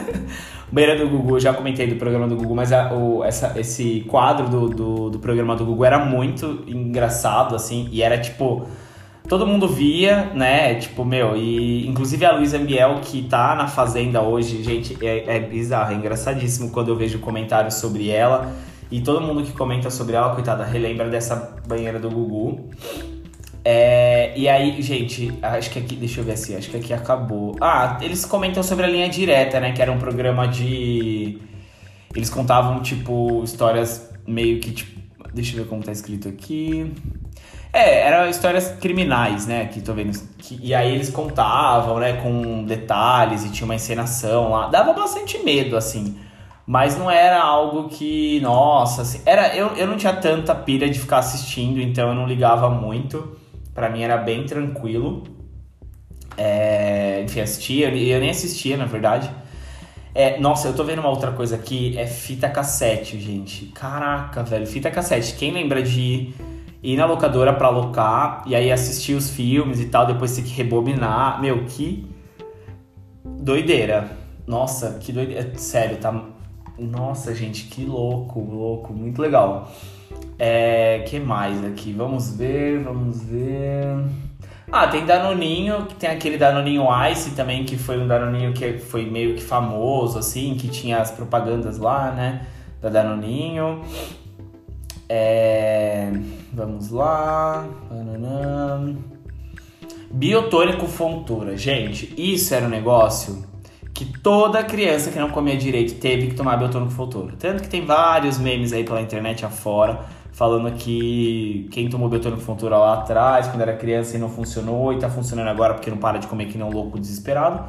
banheira 0.71 0.97
do 0.97 1.07
Gugu, 1.07 1.39
já 1.39 1.53
comentei 1.53 1.85
do 1.85 1.95
programa 1.95 2.27
do 2.27 2.35
Gugu, 2.35 2.55
mas 2.55 2.71
a, 2.71 2.91
o, 2.91 3.23
essa, 3.23 3.53
esse 3.59 4.03
quadro 4.09 4.49
do, 4.49 4.67
do, 4.67 5.09
do 5.11 5.19
programa 5.19 5.55
do 5.55 5.63
Gugu 5.63 5.85
era 5.85 5.99
muito 5.99 6.63
engraçado, 6.65 7.55
assim, 7.55 7.87
e 7.91 8.01
era 8.01 8.17
tipo 8.17 8.67
todo 9.29 9.45
mundo 9.45 9.67
via, 9.67 10.31
né? 10.33 10.73
Tipo, 10.73 11.05
meu, 11.05 11.37
e 11.37 11.87
inclusive 11.87 12.25
a 12.25 12.31
Luísa 12.31 12.57
Biel, 12.57 12.99
que 13.03 13.21
tá 13.21 13.53
na 13.53 13.67
Fazenda 13.67 14.23
hoje, 14.23 14.63
gente, 14.63 14.97
é, 15.05 15.35
é 15.35 15.39
bizarro, 15.39 15.93
é 15.93 15.95
engraçadíssimo 15.95 16.71
quando 16.71 16.89
eu 16.89 16.95
vejo 16.95 17.19
comentários 17.19 17.75
sobre 17.75 18.09
ela. 18.09 18.51
E 18.91 19.01
todo 19.01 19.21
mundo 19.21 19.43
que 19.43 19.51
comenta 19.51 19.91
sobre 19.91 20.15
ela, 20.15 20.33
coitada, 20.33 20.63
relembra 20.63 21.09
dessa 21.09 21.61
banheira 21.67 21.99
do 21.99 22.09
Gugu. 22.09 22.69
É, 23.65 24.33
e 24.35 24.49
aí, 24.49 24.81
gente, 24.81 25.33
acho 25.41 25.69
que 25.69 25.79
aqui, 25.79 25.95
deixa 25.95 26.19
eu 26.19 26.23
ver 26.25 26.33
assim, 26.33 26.55
acho 26.55 26.69
que 26.69 26.77
aqui 26.77 26.93
acabou. 26.93 27.55
Ah, 27.61 27.97
eles 28.01 28.25
comentam 28.25 28.61
sobre 28.61 28.85
a 28.85 28.87
linha 28.87 29.07
direta, 29.07 29.59
né? 29.59 29.71
Que 29.71 29.81
era 29.81 29.91
um 29.91 29.97
programa 29.97 30.47
de. 30.47 31.39
Eles 32.13 32.29
contavam, 32.29 32.81
tipo, 32.81 33.41
histórias 33.43 34.11
meio 34.27 34.59
que, 34.59 34.71
tipo. 34.71 35.01
Deixa 35.33 35.55
eu 35.55 35.63
ver 35.63 35.69
como 35.69 35.81
tá 35.81 35.91
escrito 35.91 36.27
aqui. 36.27 36.93
É, 37.71 38.01
eram 38.01 38.29
histórias 38.29 38.67
criminais, 38.79 39.47
né? 39.47 39.65
Que 39.65 39.81
tô 39.81 39.93
vendo. 39.93 40.11
Que, 40.37 40.59
e 40.61 40.75
aí 40.75 40.93
eles 40.93 41.09
contavam, 41.09 41.99
né? 41.99 42.13
Com 42.21 42.65
detalhes 42.65 43.45
e 43.45 43.49
tinha 43.49 43.65
uma 43.65 43.75
encenação 43.75 44.51
lá. 44.51 44.67
Dava 44.67 44.93
bastante 44.93 45.39
medo, 45.39 45.77
assim. 45.77 46.17
Mas 46.65 46.97
não 46.97 47.09
era 47.09 47.41
algo 47.41 47.89
que, 47.89 48.39
nossa, 48.41 49.01
assim, 49.01 49.21
era, 49.25 49.53
eu, 49.55 49.75
eu 49.75 49.85
não 49.85 49.97
tinha 49.97 50.13
tanta 50.13 50.55
pilha 50.55 50.89
de 50.89 50.97
ficar 50.97 51.17
assistindo, 51.17 51.81
então 51.81 52.09
eu 52.09 52.15
não 52.15 52.25
ligava 52.25 52.69
muito. 52.69 53.37
Para 53.73 53.89
mim 53.89 54.03
era 54.03 54.17
bem 54.17 54.45
tranquilo. 54.45 55.23
É, 56.37 57.21
enfim, 57.23 57.41
assistia, 57.41 57.89
eu 57.89 58.19
nem 58.19 58.29
assistia, 58.29 58.77
na 58.77 58.85
verdade. 58.85 59.29
É, 60.15 60.39
nossa, 60.39 60.67
eu 60.67 60.75
tô 60.75 60.83
vendo 60.83 60.99
uma 60.99 61.09
outra 61.09 61.31
coisa 61.31 61.55
aqui, 61.55 61.97
é 61.97 62.05
fita 62.05 62.47
cassete, 62.47 63.19
gente. 63.19 63.67
Caraca, 63.67 64.43
velho, 64.43 64.67
fita 64.67 64.91
cassete. 64.91 65.33
Quem 65.35 65.51
lembra 65.51 65.81
de 65.81 66.33
ir 66.83 66.97
na 66.97 67.05
locadora 67.05 67.51
pra 67.53 67.67
alocar 67.67 68.43
e 68.45 68.55
aí 68.55 68.71
assistir 68.71 69.13
os 69.13 69.31
filmes 69.31 69.79
e 69.79 69.85
tal, 69.85 70.05
depois 70.05 70.35
ter 70.35 70.43
que 70.43 70.51
rebobinar? 70.51 71.41
Meu, 71.41 71.65
que 71.65 72.07
doideira. 73.25 74.11
Nossa, 74.45 74.99
que 74.99 75.11
doideira. 75.11 75.51
Sério, 75.57 75.97
tá. 75.97 76.25
Nossa, 76.77 77.33
gente, 77.33 77.65
que 77.65 77.83
louco, 77.83 78.39
louco, 78.39 78.93
muito 78.93 79.21
legal. 79.21 79.71
É, 80.37 81.03
que 81.07 81.19
mais 81.19 81.63
aqui? 81.63 81.93
Vamos 81.93 82.35
ver, 82.35 82.79
vamos 82.79 83.23
ver. 83.23 84.03
Ah, 84.71 84.87
tem 84.87 85.05
Danoninho, 85.05 85.85
que 85.85 85.95
tem 85.95 86.09
aquele 86.09 86.37
Danoninho 86.37 86.85
Ice 87.11 87.31
também, 87.31 87.63
que 87.63 87.77
foi 87.77 87.99
um 87.99 88.07
Danoninho 88.07 88.53
que 88.53 88.79
foi 88.79 89.05
meio 89.05 89.35
que 89.35 89.43
famoso, 89.43 90.17
assim, 90.17 90.55
que 90.55 90.67
tinha 90.67 90.99
as 90.99 91.11
propagandas 91.11 91.77
lá, 91.77 92.11
né? 92.11 92.47
Da 92.81 92.89
Danoninho. 92.89 93.81
É, 95.07 96.11
vamos 96.51 96.89
lá. 96.89 97.67
Biotônico 100.09 100.87
Fontura. 100.87 101.55
Gente, 101.55 102.13
isso 102.17 102.53
era 102.55 102.65
um 102.65 102.69
negócio 102.69 103.45
que 103.93 104.05
toda 104.05 104.63
criança 104.63 105.11
que 105.11 105.19
não 105.19 105.29
comia 105.29 105.55
direito 105.55 105.99
teve 105.99 106.27
que 106.27 106.33
tomar 106.33 106.57
biotônico 106.57 106.91
Fontura. 106.91 107.35
Tanto 107.37 107.61
que 107.61 107.69
tem 107.69 107.85
vários 107.85 108.39
memes 108.39 108.73
aí 108.73 108.83
pela 108.83 109.01
internet 109.01 109.45
afora 109.45 110.22
falando 110.33 110.75
que 110.75 111.67
quem 111.71 111.89
tomou 111.89 112.09
biotônico 112.09 112.41
fontura 112.41 112.77
lá 112.77 112.95
atrás, 112.95 113.47
quando 113.47 113.61
era 113.61 113.77
criança 113.77 114.17
e 114.17 114.19
não 114.19 114.29
funcionou, 114.29 114.91
e 114.91 114.97
tá 114.97 115.09
funcionando 115.09 115.47
agora 115.47 115.75
porque 115.75 115.89
não 115.89 115.97
para 115.97 116.17
de 116.17 116.27
comer 116.27 116.47
que 116.47 116.57
nem 116.57 116.65
um 116.65 116.71
louco 116.71 116.99
desesperado. 116.99 117.63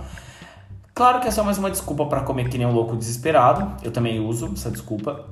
Claro 0.94 1.20
que 1.20 1.28
é 1.28 1.30
só 1.30 1.44
mais 1.44 1.58
uma 1.58 1.70
desculpa 1.70 2.06
para 2.06 2.20
comer 2.22 2.48
que 2.48 2.56
nem 2.56 2.66
um 2.66 2.72
louco 2.72 2.96
desesperado. 2.96 3.76
Eu 3.82 3.90
também 3.90 4.18
uso 4.18 4.50
essa 4.54 4.70
desculpa. 4.70 5.26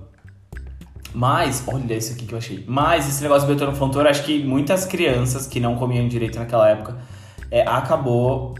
Mas, 1.14 1.64
olha 1.66 1.94
isso 1.94 2.12
aqui 2.12 2.26
que 2.26 2.34
eu 2.34 2.38
achei. 2.38 2.64
Mas 2.66 3.08
esse 3.08 3.22
negócio 3.22 3.46
do 3.46 3.48
biotônico 3.48 3.78
fontura, 3.78 4.10
acho 4.10 4.24
que 4.24 4.42
muitas 4.42 4.84
crianças 4.84 5.46
que 5.46 5.60
não 5.60 5.76
comiam 5.76 6.06
direito 6.08 6.38
naquela 6.38 6.68
época 6.68 6.98
é, 7.50 7.62
acabou 7.62 8.54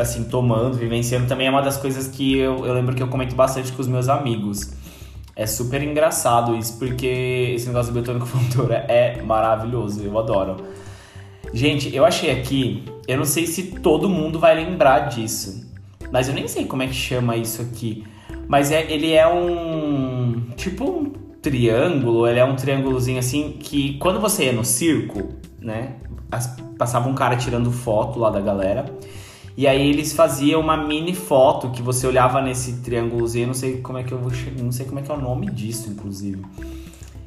assim 0.00 0.24
tomando, 0.24 0.76
vivenciando. 0.76 1.26
Também 1.26 1.46
é 1.46 1.50
uma 1.50 1.62
das 1.62 1.76
coisas 1.76 2.06
que 2.06 2.36
eu, 2.36 2.64
eu 2.64 2.74
lembro 2.74 2.94
que 2.94 3.02
eu 3.02 3.08
comento 3.08 3.34
bastante 3.34 3.72
com 3.72 3.80
os 3.80 3.88
meus 3.88 4.08
amigos 4.08 4.72
é 5.36 5.46
super 5.46 5.82
engraçado 5.82 6.56
isso, 6.56 6.78
porque 6.78 7.52
esse 7.54 7.66
negócio 7.66 7.92
do 7.92 8.00
Betônico 8.00 8.24
Fontoura 8.26 8.86
é 8.88 9.20
maravilhoso, 9.20 10.02
eu 10.02 10.18
adoro. 10.18 10.56
Gente, 11.52 11.94
eu 11.94 12.04
achei 12.04 12.30
aqui, 12.30 12.82
eu 13.06 13.18
não 13.18 13.24
sei 13.26 13.46
se 13.46 13.64
todo 13.64 14.08
mundo 14.08 14.38
vai 14.38 14.54
lembrar 14.54 15.10
disso, 15.10 15.70
mas 16.10 16.26
eu 16.28 16.34
nem 16.34 16.48
sei 16.48 16.64
como 16.64 16.82
é 16.82 16.86
que 16.86 16.94
chama 16.94 17.36
isso 17.36 17.60
aqui. 17.60 18.04
Mas 18.48 18.70
é, 18.70 18.90
ele 18.90 19.12
é 19.12 19.26
um. 19.28 20.50
Tipo 20.56 20.84
um 20.84 21.12
triângulo, 21.42 22.26
ele 22.26 22.38
é 22.38 22.44
um 22.44 22.56
triângulozinho 22.56 23.18
assim 23.18 23.56
que 23.58 23.98
quando 23.98 24.20
você 24.20 24.44
ia 24.46 24.52
no 24.52 24.64
circo, 24.64 25.34
né? 25.60 25.96
As, 26.30 26.56
passava 26.78 27.08
um 27.08 27.14
cara 27.14 27.36
tirando 27.36 27.70
foto 27.70 28.18
lá 28.18 28.30
da 28.30 28.40
galera. 28.40 28.84
E 29.56 29.66
aí 29.66 29.88
eles 29.88 30.12
faziam 30.12 30.60
uma 30.60 30.76
mini 30.76 31.14
foto 31.14 31.70
que 31.70 31.80
você 31.80 32.06
olhava 32.06 32.42
nesse 32.42 32.74
triângulozinho, 32.82 33.46
não 33.46 33.54
sei 33.54 33.78
como 33.80 33.98
é 33.98 34.04
que 34.04 34.12
eu 34.12 34.18
vou, 34.18 34.30
não 34.60 34.70
sei 34.70 34.84
como 34.84 34.98
é 34.98 35.02
que 35.02 35.10
é 35.10 35.14
o 35.14 35.20
nome 35.20 35.50
disso, 35.50 35.88
inclusive. 35.90 36.42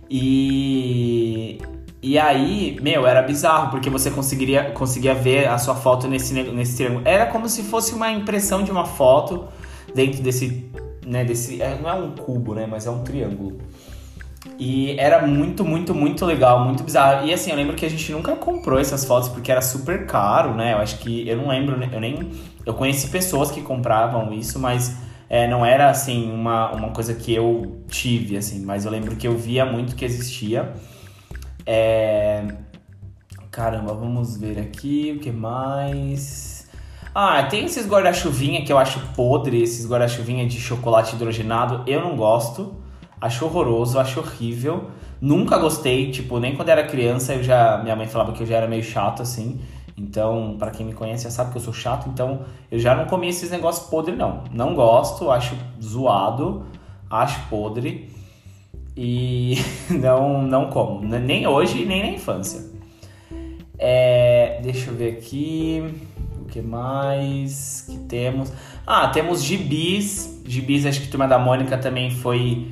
E 0.09 1.59
e 2.01 2.17
aí, 2.17 2.77
meu, 2.81 3.05
era 3.05 3.21
bizarro, 3.21 3.71
porque 3.71 3.89
você 3.89 4.09
conseguiria, 4.09 4.71
conseguia 4.71 5.13
ver 5.13 5.49
a 5.49 5.57
sua 5.57 5.75
foto 5.75 6.07
nesse, 6.07 6.33
nesse 6.33 6.77
triângulo. 6.77 7.01
Era 7.05 7.25
como 7.25 7.49
se 7.49 7.61
fosse 7.61 7.93
uma 7.93 8.09
impressão 8.09 8.63
de 8.63 8.71
uma 8.71 8.85
foto 8.85 9.49
dentro 9.93 10.21
desse, 10.23 10.71
né, 11.05 11.25
desse, 11.25 11.61
é, 11.61 11.77
não 11.77 11.89
é 11.89 11.93
um 11.93 12.11
cubo, 12.11 12.55
né, 12.55 12.65
mas 12.65 12.85
é 12.87 12.89
um 12.89 13.03
triângulo. 13.03 13.57
E 14.57 14.97
era 14.97 15.25
muito, 15.25 15.65
muito, 15.65 15.93
muito 15.93 16.25
legal, 16.25 16.63
muito 16.63 16.83
bizarro. 16.83 17.27
E 17.27 17.33
assim, 17.33 17.49
eu 17.49 17.57
lembro 17.57 17.75
que 17.75 17.85
a 17.85 17.89
gente 17.89 18.11
nunca 18.11 18.35
comprou 18.35 18.79
essas 18.79 19.03
fotos 19.03 19.29
porque 19.29 19.51
era 19.51 19.61
super 19.61 20.05
caro, 20.05 20.53
né? 20.53 20.73
Eu 20.73 20.77
acho 20.77 20.97
que 20.99 21.27
eu 21.27 21.37
não 21.37 21.49
lembro, 21.49 21.81
eu 21.91 21.99
nem. 21.99 22.29
Eu 22.65 22.73
conheci 22.73 23.09
pessoas 23.09 23.51
que 23.51 23.61
compravam 23.61 24.33
isso, 24.33 24.59
mas 24.59 24.97
é, 25.29 25.47
não 25.47 25.65
era 25.65 25.89
assim 25.89 26.31
uma, 26.31 26.71
uma 26.71 26.89
coisa 26.89 27.13
que 27.13 27.33
eu 27.33 27.83
tive, 27.87 28.37
assim, 28.37 28.63
mas 28.65 28.85
eu 28.85 28.91
lembro 28.91 29.15
que 29.15 29.27
eu 29.27 29.37
via 29.37 29.65
muito 29.65 29.95
que 29.95 30.05
existia. 30.05 30.73
É... 31.65 32.47
Caramba, 33.51 33.93
vamos 33.93 34.37
ver 34.37 34.59
aqui 34.59 35.15
o 35.17 35.19
que 35.19 35.31
mais. 35.31 36.69
Ah, 37.13 37.43
tem 37.43 37.65
esses 37.65 37.87
guarda-chuvinha 37.87 38.63
que 38.63 38.71
eu 38.71 38.77
acho 38.77 38.99
podre, 39.15 39.61
esses 39.61 39.87
guarda-chuvinha 39.87 40.47
de 40.47 40.59
chocolate 40.59 41.15
hidrogenado, 41.15 41.83
eu 41.85 42.01
não 42.01 42.15
gosto. 42.15 42.88
Acho 43.21 43.45
horroroso, 43.45 43.99
acho 43.99 44.19
horrível. 44.19 44.89
Nunca 45.19 45.57
gostei, 45.57 46.11
tipo, 46.11 46.39
nem 46.39 46.55
quando 46.55 46.69
era 46.69 46.83
criança, 46.83 47.33
eu 47.33 47.43
já 47.43 47.79
minha 47.83 47.95
mãe 47.95 48.07
falava 48.07 48.31
que 48.31 48.41
eu 48.41 48.47
já 48.47 48.57
era 48.57 48.67
meio 48.67 48.83
chato 48.83 49.21
assim. 49.21 49.59
Então, 49.97 50.55
para 50.57 50.71
quem 50.71 50.85
me 50.85 50.93
conhece 50.93 51.25
já 51.25 51.29
sabe 51.29 51.51
que 51.51 51.57
eu 51.57 51.61
sou 51.61 51.73
chato, 51.73 52.07
então 52.07 52.41
eu 52.71 52.79
já 52.79 52.95
não 52.95 53.05
comi 53.05 53.27
esses 53.27 53.51
negócios 53.51 53.89
podres 53.89 54.17
não. 54.17 54.45
Não 54.53 54.73
gosto, 54.73 55.29
acho 55.29 55.55
zoado, 55.81 56.63
acho 57.09 57.41
podre 57.49 58.09
e 58.95 59.55
não 59.91 60.41
não 60.41 60.69
como, 60.69 61.01
nem 61.01 61.45
hoje 61.45 61.85
nem 61.85 62.01
na 62.01 62.09
infância. 62.11 62.69
É, 63.77 64.59
deixa 64.61 64.89
eu 64.89 64.95
ver 64.95 65.17
aqui 65.17 65.93
o 66.41 66.45
que 66.45 66.61
mais 66.61 67.85
que 67.89 67.97
temos. 67.99 68.51
Ah, 68.85 69.07
temos 69.07 69.41
gibis. 69.43 70.41
Gibis, 70.45 70.85
acho 70.85 71.01
que 71.01 71.07
Turma 71.07 71.27
da 71.27 71.39
Mônica 71.39 71.77
também 71.77 72.11
foi 72.11 72.71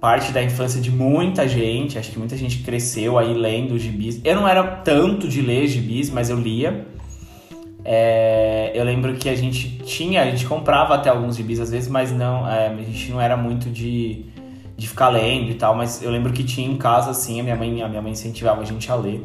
parte 0.00 0.32
da 0.32 0.42
infância 0.42 0.80
de 0.80 0.90
muita 0.90 1.48
gente. 1.48 1.98
Acho 1.98 2.10
que 2.10 2.18
muita 2.18 2.36
gente 2.36 2.58
cresceu 2.58 3.18
aí 3.18 3.34
lendo 3.34 3.78
gibis. 3.78 4.20
Eu 4.24 4.36
não 4.36 4.48
era 4.48 4.62
tanto 4.62 5.28
de 5.28 5.40
ler 5.40 5.66
gibis, 5.66 6.10
mas 6.10 6.30
eu 6.30 6.38
lia. 6.38 6.86
É, 7.84 8.72
eu 8.74 8.84
lembro 8.84 9.14
que 9.14 9.28
a 9.28 9.34
gente 9.36 9.78
tinha, 9.84 10.22
a 10.22 10.30
gente 10.30 10.44
comprava 10.44 10.94
até 10.94 11.08
alguns 11.08 11.36
gibis 11.36 11.60
às 11.60 11.70
vezes, 11.70 11.88
mas 11.88 12.10
não, 12.10 12.48
é, 12.48 12.66
a 12.66 12.74
gente 12.82 13.12
não 13.12 13.20
era 13.20 13.36
muito 13.36 13.70
de, 13.70 14.26
de 14.76 14.88
ficar 14.88 15.08
lendo 15.08 15.50
e 15.50 15.54
tal. 15.54 15.74
Mas 15.74 16.02
eu 16.02 16.10
lembro 16.10 16.32
que 16.32 16.42
tinha 16.42 16.68
em 16.68 16.76
casa 16.76 17.10
assim, 17.10 17.40
a 17.40 17.42
minha 17.42 17.56
mãe, 17.56 17.82
a 17.82 17.88
minha 17.88 18.02
mãe 18.02 18.12
incentivava 18.12 18.60
a 18.60 18.64
gente 18.64 18.90
a 18.90 18.94
ler. 18.94 19.24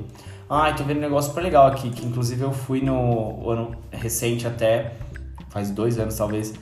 Ah, 0.50 0.72
tô 0.74 0.84
vendo 0.84 0.98
um 0.98 1.02
negócio 1.02 1.30
super 1.30 1.42
legal 1.42 1.68
aqui, 1.68 1.90
que 1.90 2.06
inclusive 2.06 2.42
eu 2.42 2.52
fui 2.52 2.82
no 2.82 3.50
ano 3.50 3.72
recente 3.90 4.46
até, 4.46 4.92
faz 5.50 5.72
dois 5.72 5.98
anos 5.98 6.16
talvez, 6.16 6.54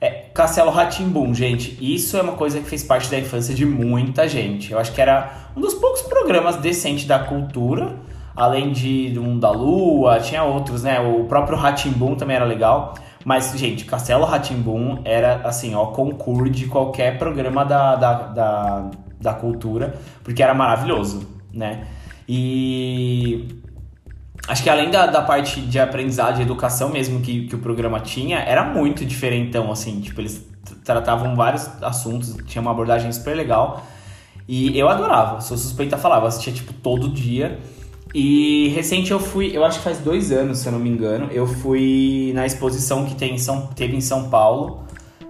é, 0.00 0.10
Castelo 0.34 0.70
Ratimbum, 0.70 1.32
gente, 1.34 1.78
isso 1.80 2.16
é 2.16 2.22
uma 2.22 2.34
coisa 2.34 2.60
que 2.60 2.68
fez 2.68 2.84
parte 2.84 3.10
da 3.10 3.18
infância 3.18 3.54
de 3.54 3.64
muita 3.64 4.28
gente. 4.28 4.72
Eu 4.72 4.78
acho 4.78 4.92
que 4.92 5.00
era 5.00 5.48
um 5.56 5.60
dos 5.60 5.74
poucos 5.74 6.02
programas 6.02 6.56
decentes 6.56 7.06
da 7.06 7.18
cultura, 7.18 7.96
além 8.34 8.72
de 8.72 9.18
um 9.18 9.38
da 9.38 9.50
Lua, 9.50 10.20
tinha 10.20 10.44
outros, 10.44 10.82
né? 10.82 11.00
O 11.00 11.24
próprio 11.24 11.56
Ratimbum 11.56 12.14
também 12.14 12.36
era 12.36 12.44
legal. 12.44 12.94
Mas, 13.24 13.52
gente, 13.56 13.84
Castelo 13.86 14.24
Ratimbum 14.24 15.00
era 15.04 15.40
assim, 15.44 15.74
ó, 15.74 15.86
concurso 15.86 16.50
de 16.50 16.66
qualquer 16.66 17.18
programa 17.18 17.64
da, 17.64 17.96
da, 17.96 18.12
da, 18.12 18.90
da 19.20 19.34
cultura, 19.34 19.94
porque 20.22 20.42
era 20.42 20.54
maravilhoso, 20.54 21.26
né? 21.52 21.86
E 22.28 23.48
acho 24.48 24.62
que 24.62 24.70
além 24.70 24.90
da, 24.90 25.06
da 25.06 25.22
parte 25.22 25.60
de 25.60 25.78
aprendizagem, 25.78 26.36
de 26.36 26.42
educação 26.42 26.88
mesmo 26.88 27.20
que, 27.20 27.46
que 27.46 27.54
o 27.54 27.58
programa 27.58 28.00
tinha, 28.00 28.38
era 28.38 28.64
muito 28.64 29.04
diferentão, 29.04 29.70
assim. 29.70 30.00
Tipo, 30.00 30.20
eles 30.20 30.46
tratavam 30.84 31.34
vários 31.34 31.68
assuntos, 31.82 32.36
tinha 32.46 32.62
uma 32.62 32.70
abordagem 32.70 33.10
super 33.12 33.36
legal. 33.36 33.84
E 34.48 34.78
eu 34.78 34.88
adorava, 34.88 35.40
sou 35.40 35.56
suspeita 35.56 35.96
a 35.96 35.98
falar, 35.98 36.20
eu 36.20 36.26
assistia 36.26 36.52
tipo 36.52 36.72
todo 36.72 37.08
dia. 37.08 37.58
E 38.14 38.68
recente 38.68 39.10
eu 39.10 39.18
fui, 39.18 39.50
eu 39.54 39.64
acho 39.64 39.78
que 39.78 39.84
faz 39.84 39.98
dois 39.98 40.30
anos, 40.30 40.58
se 40.58 40.68
eu 40.68 40.72
não 40.72 40.78
me 40.78 40.88
engano, 40.88 41.28
eu 41.32 41.46
fui 41.46 42.32
na 42.34 42.46
exposição 42.46 43.04
que 43.04 43.14
tem 43.14 43.34
em 43.34 43.38
São, 43.38 43.66
teve 43.66 43.96
em 43.96 44.00
São 44.00 44.30
Paulo, 44.30 44.84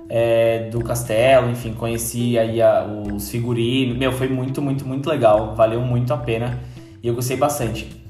é, 0.08 0.68
do 0.70 0.80
Castelo, 0.84 1.50
enfim, 1.50 1.72
conheci 1.72 2.38
aí 2.38 2.60
a, 2.62 2.86
os 3.12 3.30
figurinos. 3.30 3.96
Meu, 3.96 4.12
foi 4.12 4.28
muito, 4.28 4.60
muito, 4.62 4.86
muito 4.86 5.08
legal, 5.08 5.54
valeu 5.56 5.80
muito 5.80 6.12
a 6.12 6.16
pena 6.16 6.60
e 7.02 7.08
eu 7.08 7.14
gostei 7.14 7.36
bastante. 7.36 8.05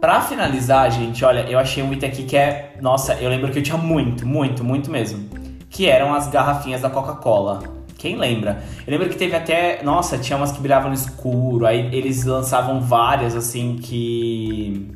Pra 0.00 0.22
finalizar, 0.22 0.90
gente, 0.90 1.22
olha, 1.26 1.40
eu 1.40 1.58
achei 1.58 1.82
um 1.82 1.92
item 1.92 2.08
aqui 2.08 2.22
que 2.22 2.34
é. 2.34 2.74
Nossa, 2.80 3.14
eu 3.14 3.28
lembro 3.28 3.52
que 3.52 3.58
eu 3.58 3.62
tinha 3.62 3.76
muito, 3.76 4.26
muito, 4.26 4.64
muito 4.64 4.90
mesmo. 4.90 5.28
Que 5.68 5.86
eram 5.86 6.14
as 6.14 6.26
garrafinhas 6.26 6.80
da 6.80 6.88
Coca-Cola. 6.88 7.62
Quem 7.98 8.16
lembra? 8.16 8.64
Eu 8.86 8.92
lembro 8.92 9.10
que 9.10 9.16
teve 9.16 9.36
até. 9.36 9.82
Nossa, 9.82 10.16
tinha 10.16 10.38
umas 10.38 10.52
que 10.52 10.58
brilhavam 10.58 10.88
no 10.88 10.94
escuro. 10.94 11.66
Aí 11.66 11.94
eles 11.94 12.24
lançavam 12.24 12.80
várias, 12.80 13.36
assim, 13.36 13.76
que. 13.76 14.90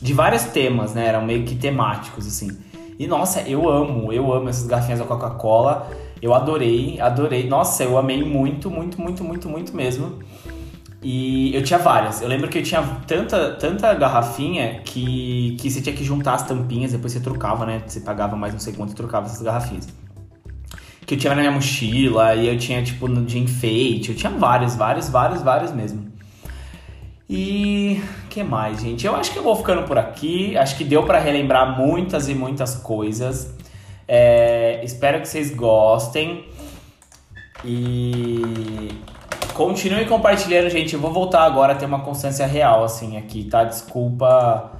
De 0.00 0.14
vários 0.14 0.44
temas, 0.44 0.94
né? 0.94 1.06
Eram 1.08 1.22
meio 1.22 1.44
que 1.44 1.54
temáticos, 1.54 2.26
assim. 2.26 2.56
E 2.98 3.06
nossa, 3.06 3.42
eu 3.42 3.68
amo, 3.68 4.10
eu 4.10 4.32
amo 4.32 4.48
essas 4.48 4.66
garrafinhas 4.66 5.00
da 5.00 5.04
Coca-Cola. 5.04 5.86
Eu 6.22 6.32
adorei, 6.32 6.98
adorei. 6.98 7.46
Nossa, 7.46 7.84
eu 7.84 7.98
amei 7.98 8.24
muito, 8.24 8.70
muito, 8.70 8.98
muito, 8.98 9.22
muito, 9.22 9.50
muito 9.50 9.76
mesmo. 9.76 10.18
E 11.02 11.54
eu 11.54 11.62
tinha 11.62 11.78
várias. 11.78 12.20
Eu 12.20 12.28
lembro 12.28 12.48
que 12.48 12.58
eu 12.58 12.62
tinha 12.62 12.82
tanta, 13.06 13.52
tanta 13.52 13.94
garrafinha 13.94 14.80
que, 14.84 15.56
que 15.60 15.70
você 15.70 15.80
tinha 15.80 15.94
que 15.94 16.02
juntar 16.02 16.34
as 16.34 16.46
tampinhas, 16.46 16.92
depois 16.92 17.12
você 17.12 17.20
trocava, 17.20 17.66
né? 17.66 17.82
Você 17.86 18.00
pagava 18.00 18.36
mais 18.36 18.52
não 18.52 18.60
sei 18.60 18.72
quanto 18.72 18.92
e 18.92 18.94
trocava 18.94 19.26
essas 19.26 19.42
garrafinhas. 19.42 19.88
Que 21.06 21.14
eu 21.14 21.18
tinha 21.18 21.34
na 21.34 21.40
minha 21.40 21.52
mochila, 21.52 22.34
e 22.34 22.48
eu 22.48 22.58
tinha, 22.58 22.82
tipo, 22.82 23.08
de 23.08 23.38
enfeite. 23.38 24.10
Eu 24.10 24.16
tinha 24.16 24.32
várias, 24.32 24.74
várias, 24.74 25.08
várias, 25.08 25.42
várias 25.42 25.72
mesmo. 25.72 26.10
E 27.28 28.00
que 28.30 28.42
mais, 28.42 28.80
gente? 28.80 29.06
Eu 29.06 29.14
acho 29.16 29.32
que 29.32 29.38
eu 29.38 29.42
vou 29.42 29.54
ficando 29.56 29.82
por 29.82 29.98
aqui. 29.98 30.56
Acho 30.56 30.76
que 30.76 30.84
deu 30.84 31.04
para 31.04 31.18
relembrar 31.18 31.76
muitas 31.78 32.28
e 32.28 32.34
muitas 32.34 32.76
coisas. 32.76 33.54
É, 34.08 34.80
espero 34.84 35.20
que 35.20 35.28
vocês 35.28 35.54
gostem. 35.54 36.44
E 37.64 38.85
Continue 39.56 40.04
compartilhando, 40.04 40.68
gente. 40.68 40.92
Eu 40.92 41.00
vou 41.00 41.10
voltar 41.10 41.44
agora 41.44 41.72
a 41.72 41.76
ter 41.76 41.86
uma 41.86 42.00
constância 42.00 42.46
real, 42.46 42.84
assim, 42.84 43.16
aqui, 43.16 43.44
tá? 43.44 43.64
Desculpa 43.64 44.70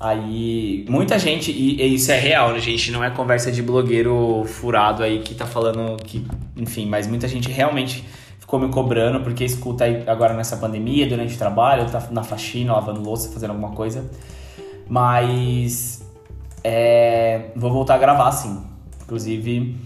aí. 0.00 0.84
Muita 0.88 1.16
gente, 1.16 1.52
e, 1.52 1.80
e 1.80 1.94
isso 1.94 2.10
é 2.10 2.18
real, 2.18 2.52
né, 2.52 2.58
gente? 2.58 2.90
Não 2.90 3.04
é 3.04 3.10
conversa 3.10 3.52
de 3.52 3.62
blogueiro 3.62 4.44
furado 4.44 5.04
aí 5.04 5.20
que 5.20 5.32
tá 5.32 5.46
falando 5.46 5.96
que. 6.02 6.26
Enfim, 6.56 6.86
mas 6.86 7.06
muita 7.06 7.28
gente 7.28 7.48
realmente 7.52 8.04
ficou 8.40 8.58
me 8.58 8.68
cobrando 8.68 9.20
porque 9.20 9.44
escuta 9.44 9.84
aí 9.84 10.02
agora 10.08 10.34
nessa 10.34 10.56
pandemia, 10.56 11.06
durante 11.06 11.36
o 11.36 11.38
trabalho, 11.38 11.88
tá 11.88 12.08
na 12.10 12.24
faxina, 12.24 12.72
lavando 12.72 13.00
louça, 13.00 13.32
fazendo 13.32 13.50
alguma 13.50 13.70
coisa. 13.70 14.10
Mas. 14.88 16.04
É, 16.64 17.52
vou 17.54 17.70
voltar 17.70 17.94
a 17.94 17.98
gravar, 17.98 18.32
sim. 18.32 18.60
Inclusive. 19.04 19.76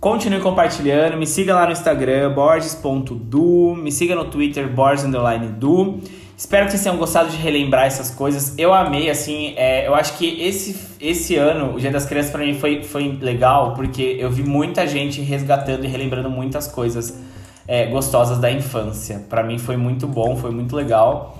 Continue 0.00 0.40
compartilhando, 0.40 1.18
me 1.18 1.26
siga 1.26 1.54
lá 1.54 1.66
no 1.66 1.72
Instagram, 1.72 2.32
borges.du, 2.32 3.76
me 3.76 3.92
siga 3.92 4.14
no 4.14 4.24
Twitter, 4.24 4.66
borges_du. 4.66 6.00
Espero 6.34 6.64
que 6.64 6.70
vocês 6.70 6.82
tenham 6.82 6.96
gostado 6.96 7.28
de 7.28 7.36
relembrar 7.36 7.84
essas 7.84 8.08
coisas. 8.08 8.58
Eu 8.58 8.72
amei, 8.72 9.10
assim, 9.10 9.52
é, 9.58 9.86
eu 9.86 9.94
acho 9.94 10.16
que 10.16 10.40
esse, 10.40 10.74
esse 10.98 11.36
ano, 11.36 11.74
o 11.74 11.78
Dia 11.78 11.90
das 11.90 12.06
Crianças, 12.06 12.32
para 12.32 12.42
mim 12.42 12.54
foi, 12.54 12.82
foi 12.82 13.18
legal, 13.20 13.74
porque 13.74 14.16
eu 14.18 14.30
vi 14.30 14.42
muita 14.42 14.86
gente 14.86 15.20
resgatando 15.20 15.84
e 15.84 15.86
relembrando 15.86 16.30
muitas 16.30 16.66
coisas 16.66 17.20
é, 17.68 17.84
gostosas 17.84 18.38
da 18.38 18.50
infância. 18.50 19.26
Para 19.28 19.42
mim 19.42 19.58
foi 19.58 19.76
muito 19.76 20.06
bom, 20.06 20.34
foi 20.34 20.50
muito 20.50 20.74
legal. 20.74 21.36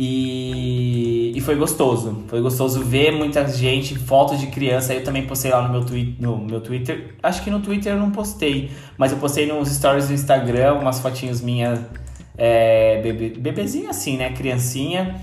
E, 0.00 1.32
e 1.34 1.40
foi 1.40 1.56
gostoso. 1.56 2.22
Foi 2.28 2.40
gostoso 2.40 2.84
ver 2.84 3.10
muita 3.10 3.48
gente, 3.48 3.98
fotos 3.98 4.38
de 4.38 4.46
criança. 4.46 4.94
Eu 4.94 5.02
também 5.02 5.26
postei 5.26 5.50
lá 5.50 5.60
no 5.66 5.72
meu, 5.72 5.84
twi 5.84 6.14
no 6.20 6.38
meu 6.38 6.60
Twitter. 6.60 7.16
Acho 7.20 7.42
que 7.42 7.50
no 7.50 7.58
Twitter 7.58 7.94
eu 7.94 7.98
não 7.98 8.12
postei, 8.12 8.70
mas 8.96 9.10
eu 9.10 9.18
postei 9.18 9.44
nos 9.46 9.68
stories 9.68 10.06
do 10.06 10.14
Instagram 10.14 10.74
umas 10.74 11.00
fotinhos 11.00 11.40
minhas, 11.40 11.80
é, 12.36 13.02
bebe, 13.02 13.30
bebezinha 13.40 13.90
assim, 13.90 14.16
né? 14.16 14.30
Criancinha. 14.30 15.20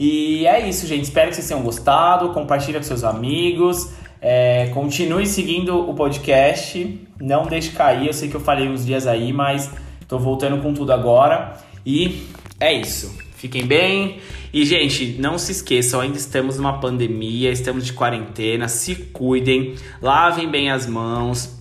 E 0.00 0.46
é 0.46 0.66
isso, 0.66 0.86
gente. 0.86 1.02
Espero 1.02 1.28
que 1.28 1.34
vocês 1.34 1.46
tenham 1.46 1.62
gostado. 1.62 2.30
Compartilhe 2.30 2.78
com 2.78 2.84
seus 2.84 3.04
amigos. 3.04 3.92
É, 4.22 4.70
continue 4.72 5.26
seguindo 5.26 5.86
o 5.86 5.92
podcast. 5.92 6.98
Não 7.20 7.44
deixe 7.44 7.72
cair. 7.72 8.06
Eu 8.06 8.14
sei 8.14 8.30
que 8.30 8.36
eu 8.36 8.40
falei 8.40 8.66
uns 8.66 8.86
dias 8.86 9.06
aí, 9.06 9.34
mas 9.34 9.70
tô 10.08 10.18
voltando 10.18 10.62
com 10.62 10.72
tudo 10.72 10.94
agora. 10.94 11.58
E 11.84 12.26
é 12.58 12.72
isso. 12.72 13.27
Fiquem 13.38 13.64
bem. 13.64 14.18
E, 14.52 14.64
gente, 14.64 15.16
não 15.18 15.38
se 15.38 15.52
esqueçam, 15.52 16.00
ainda 16.00 16.18
estamos 16.18 16.56
numa 16.56 16.80
pandemia, 16.80 17.52
estamos 17.52 17.86
de 17.86 17.92
quarentena, 17.92 18.66
se 18.66 18.96
cuidem, 18.96 19.76
lavem 20.02 20.50
bem 20.50 20.70
as 20.70 20.86
mãos, 20.88 21.56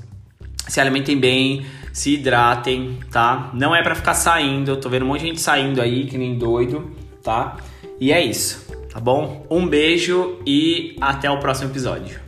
se 0.68 0.82
alimentem 0.82 1.18
bem, 1.20 1.68
se 1.94 2.16
hidratem, 2.16 2.98
tá? 3.12 3.52
Não 3.54 3.76
é 3.76 3.84
para 3.84 3.94
ficar 3.94 4.16
saindo, 4.16 4.72
eu 4.72 4.78
tô 4.78 4.90
vendo 4.90 5.04
um 5.04 5.10
monte 5.10 5.22
de 5.22 5.28
gente 5.28 5.42
saindo 5.42 5.80
aí, 5.80 6.06
que 6.06 6.18
nem 6.18 6.36
doido, 6.36 6.92
tá? 7.24 7.58
E 8.00 8.12
é 8.12 8.26
isso, 8.26 8.68
tá 8.92 9.00
bom? 9.00 9.46
Um 9.48 9.68
beijo 9.68 10.40
e 10.48 10.96
até 11.00 11.30
o 11.30 11.40
próximo 11.40 11.70
episódio. 11.70 12.27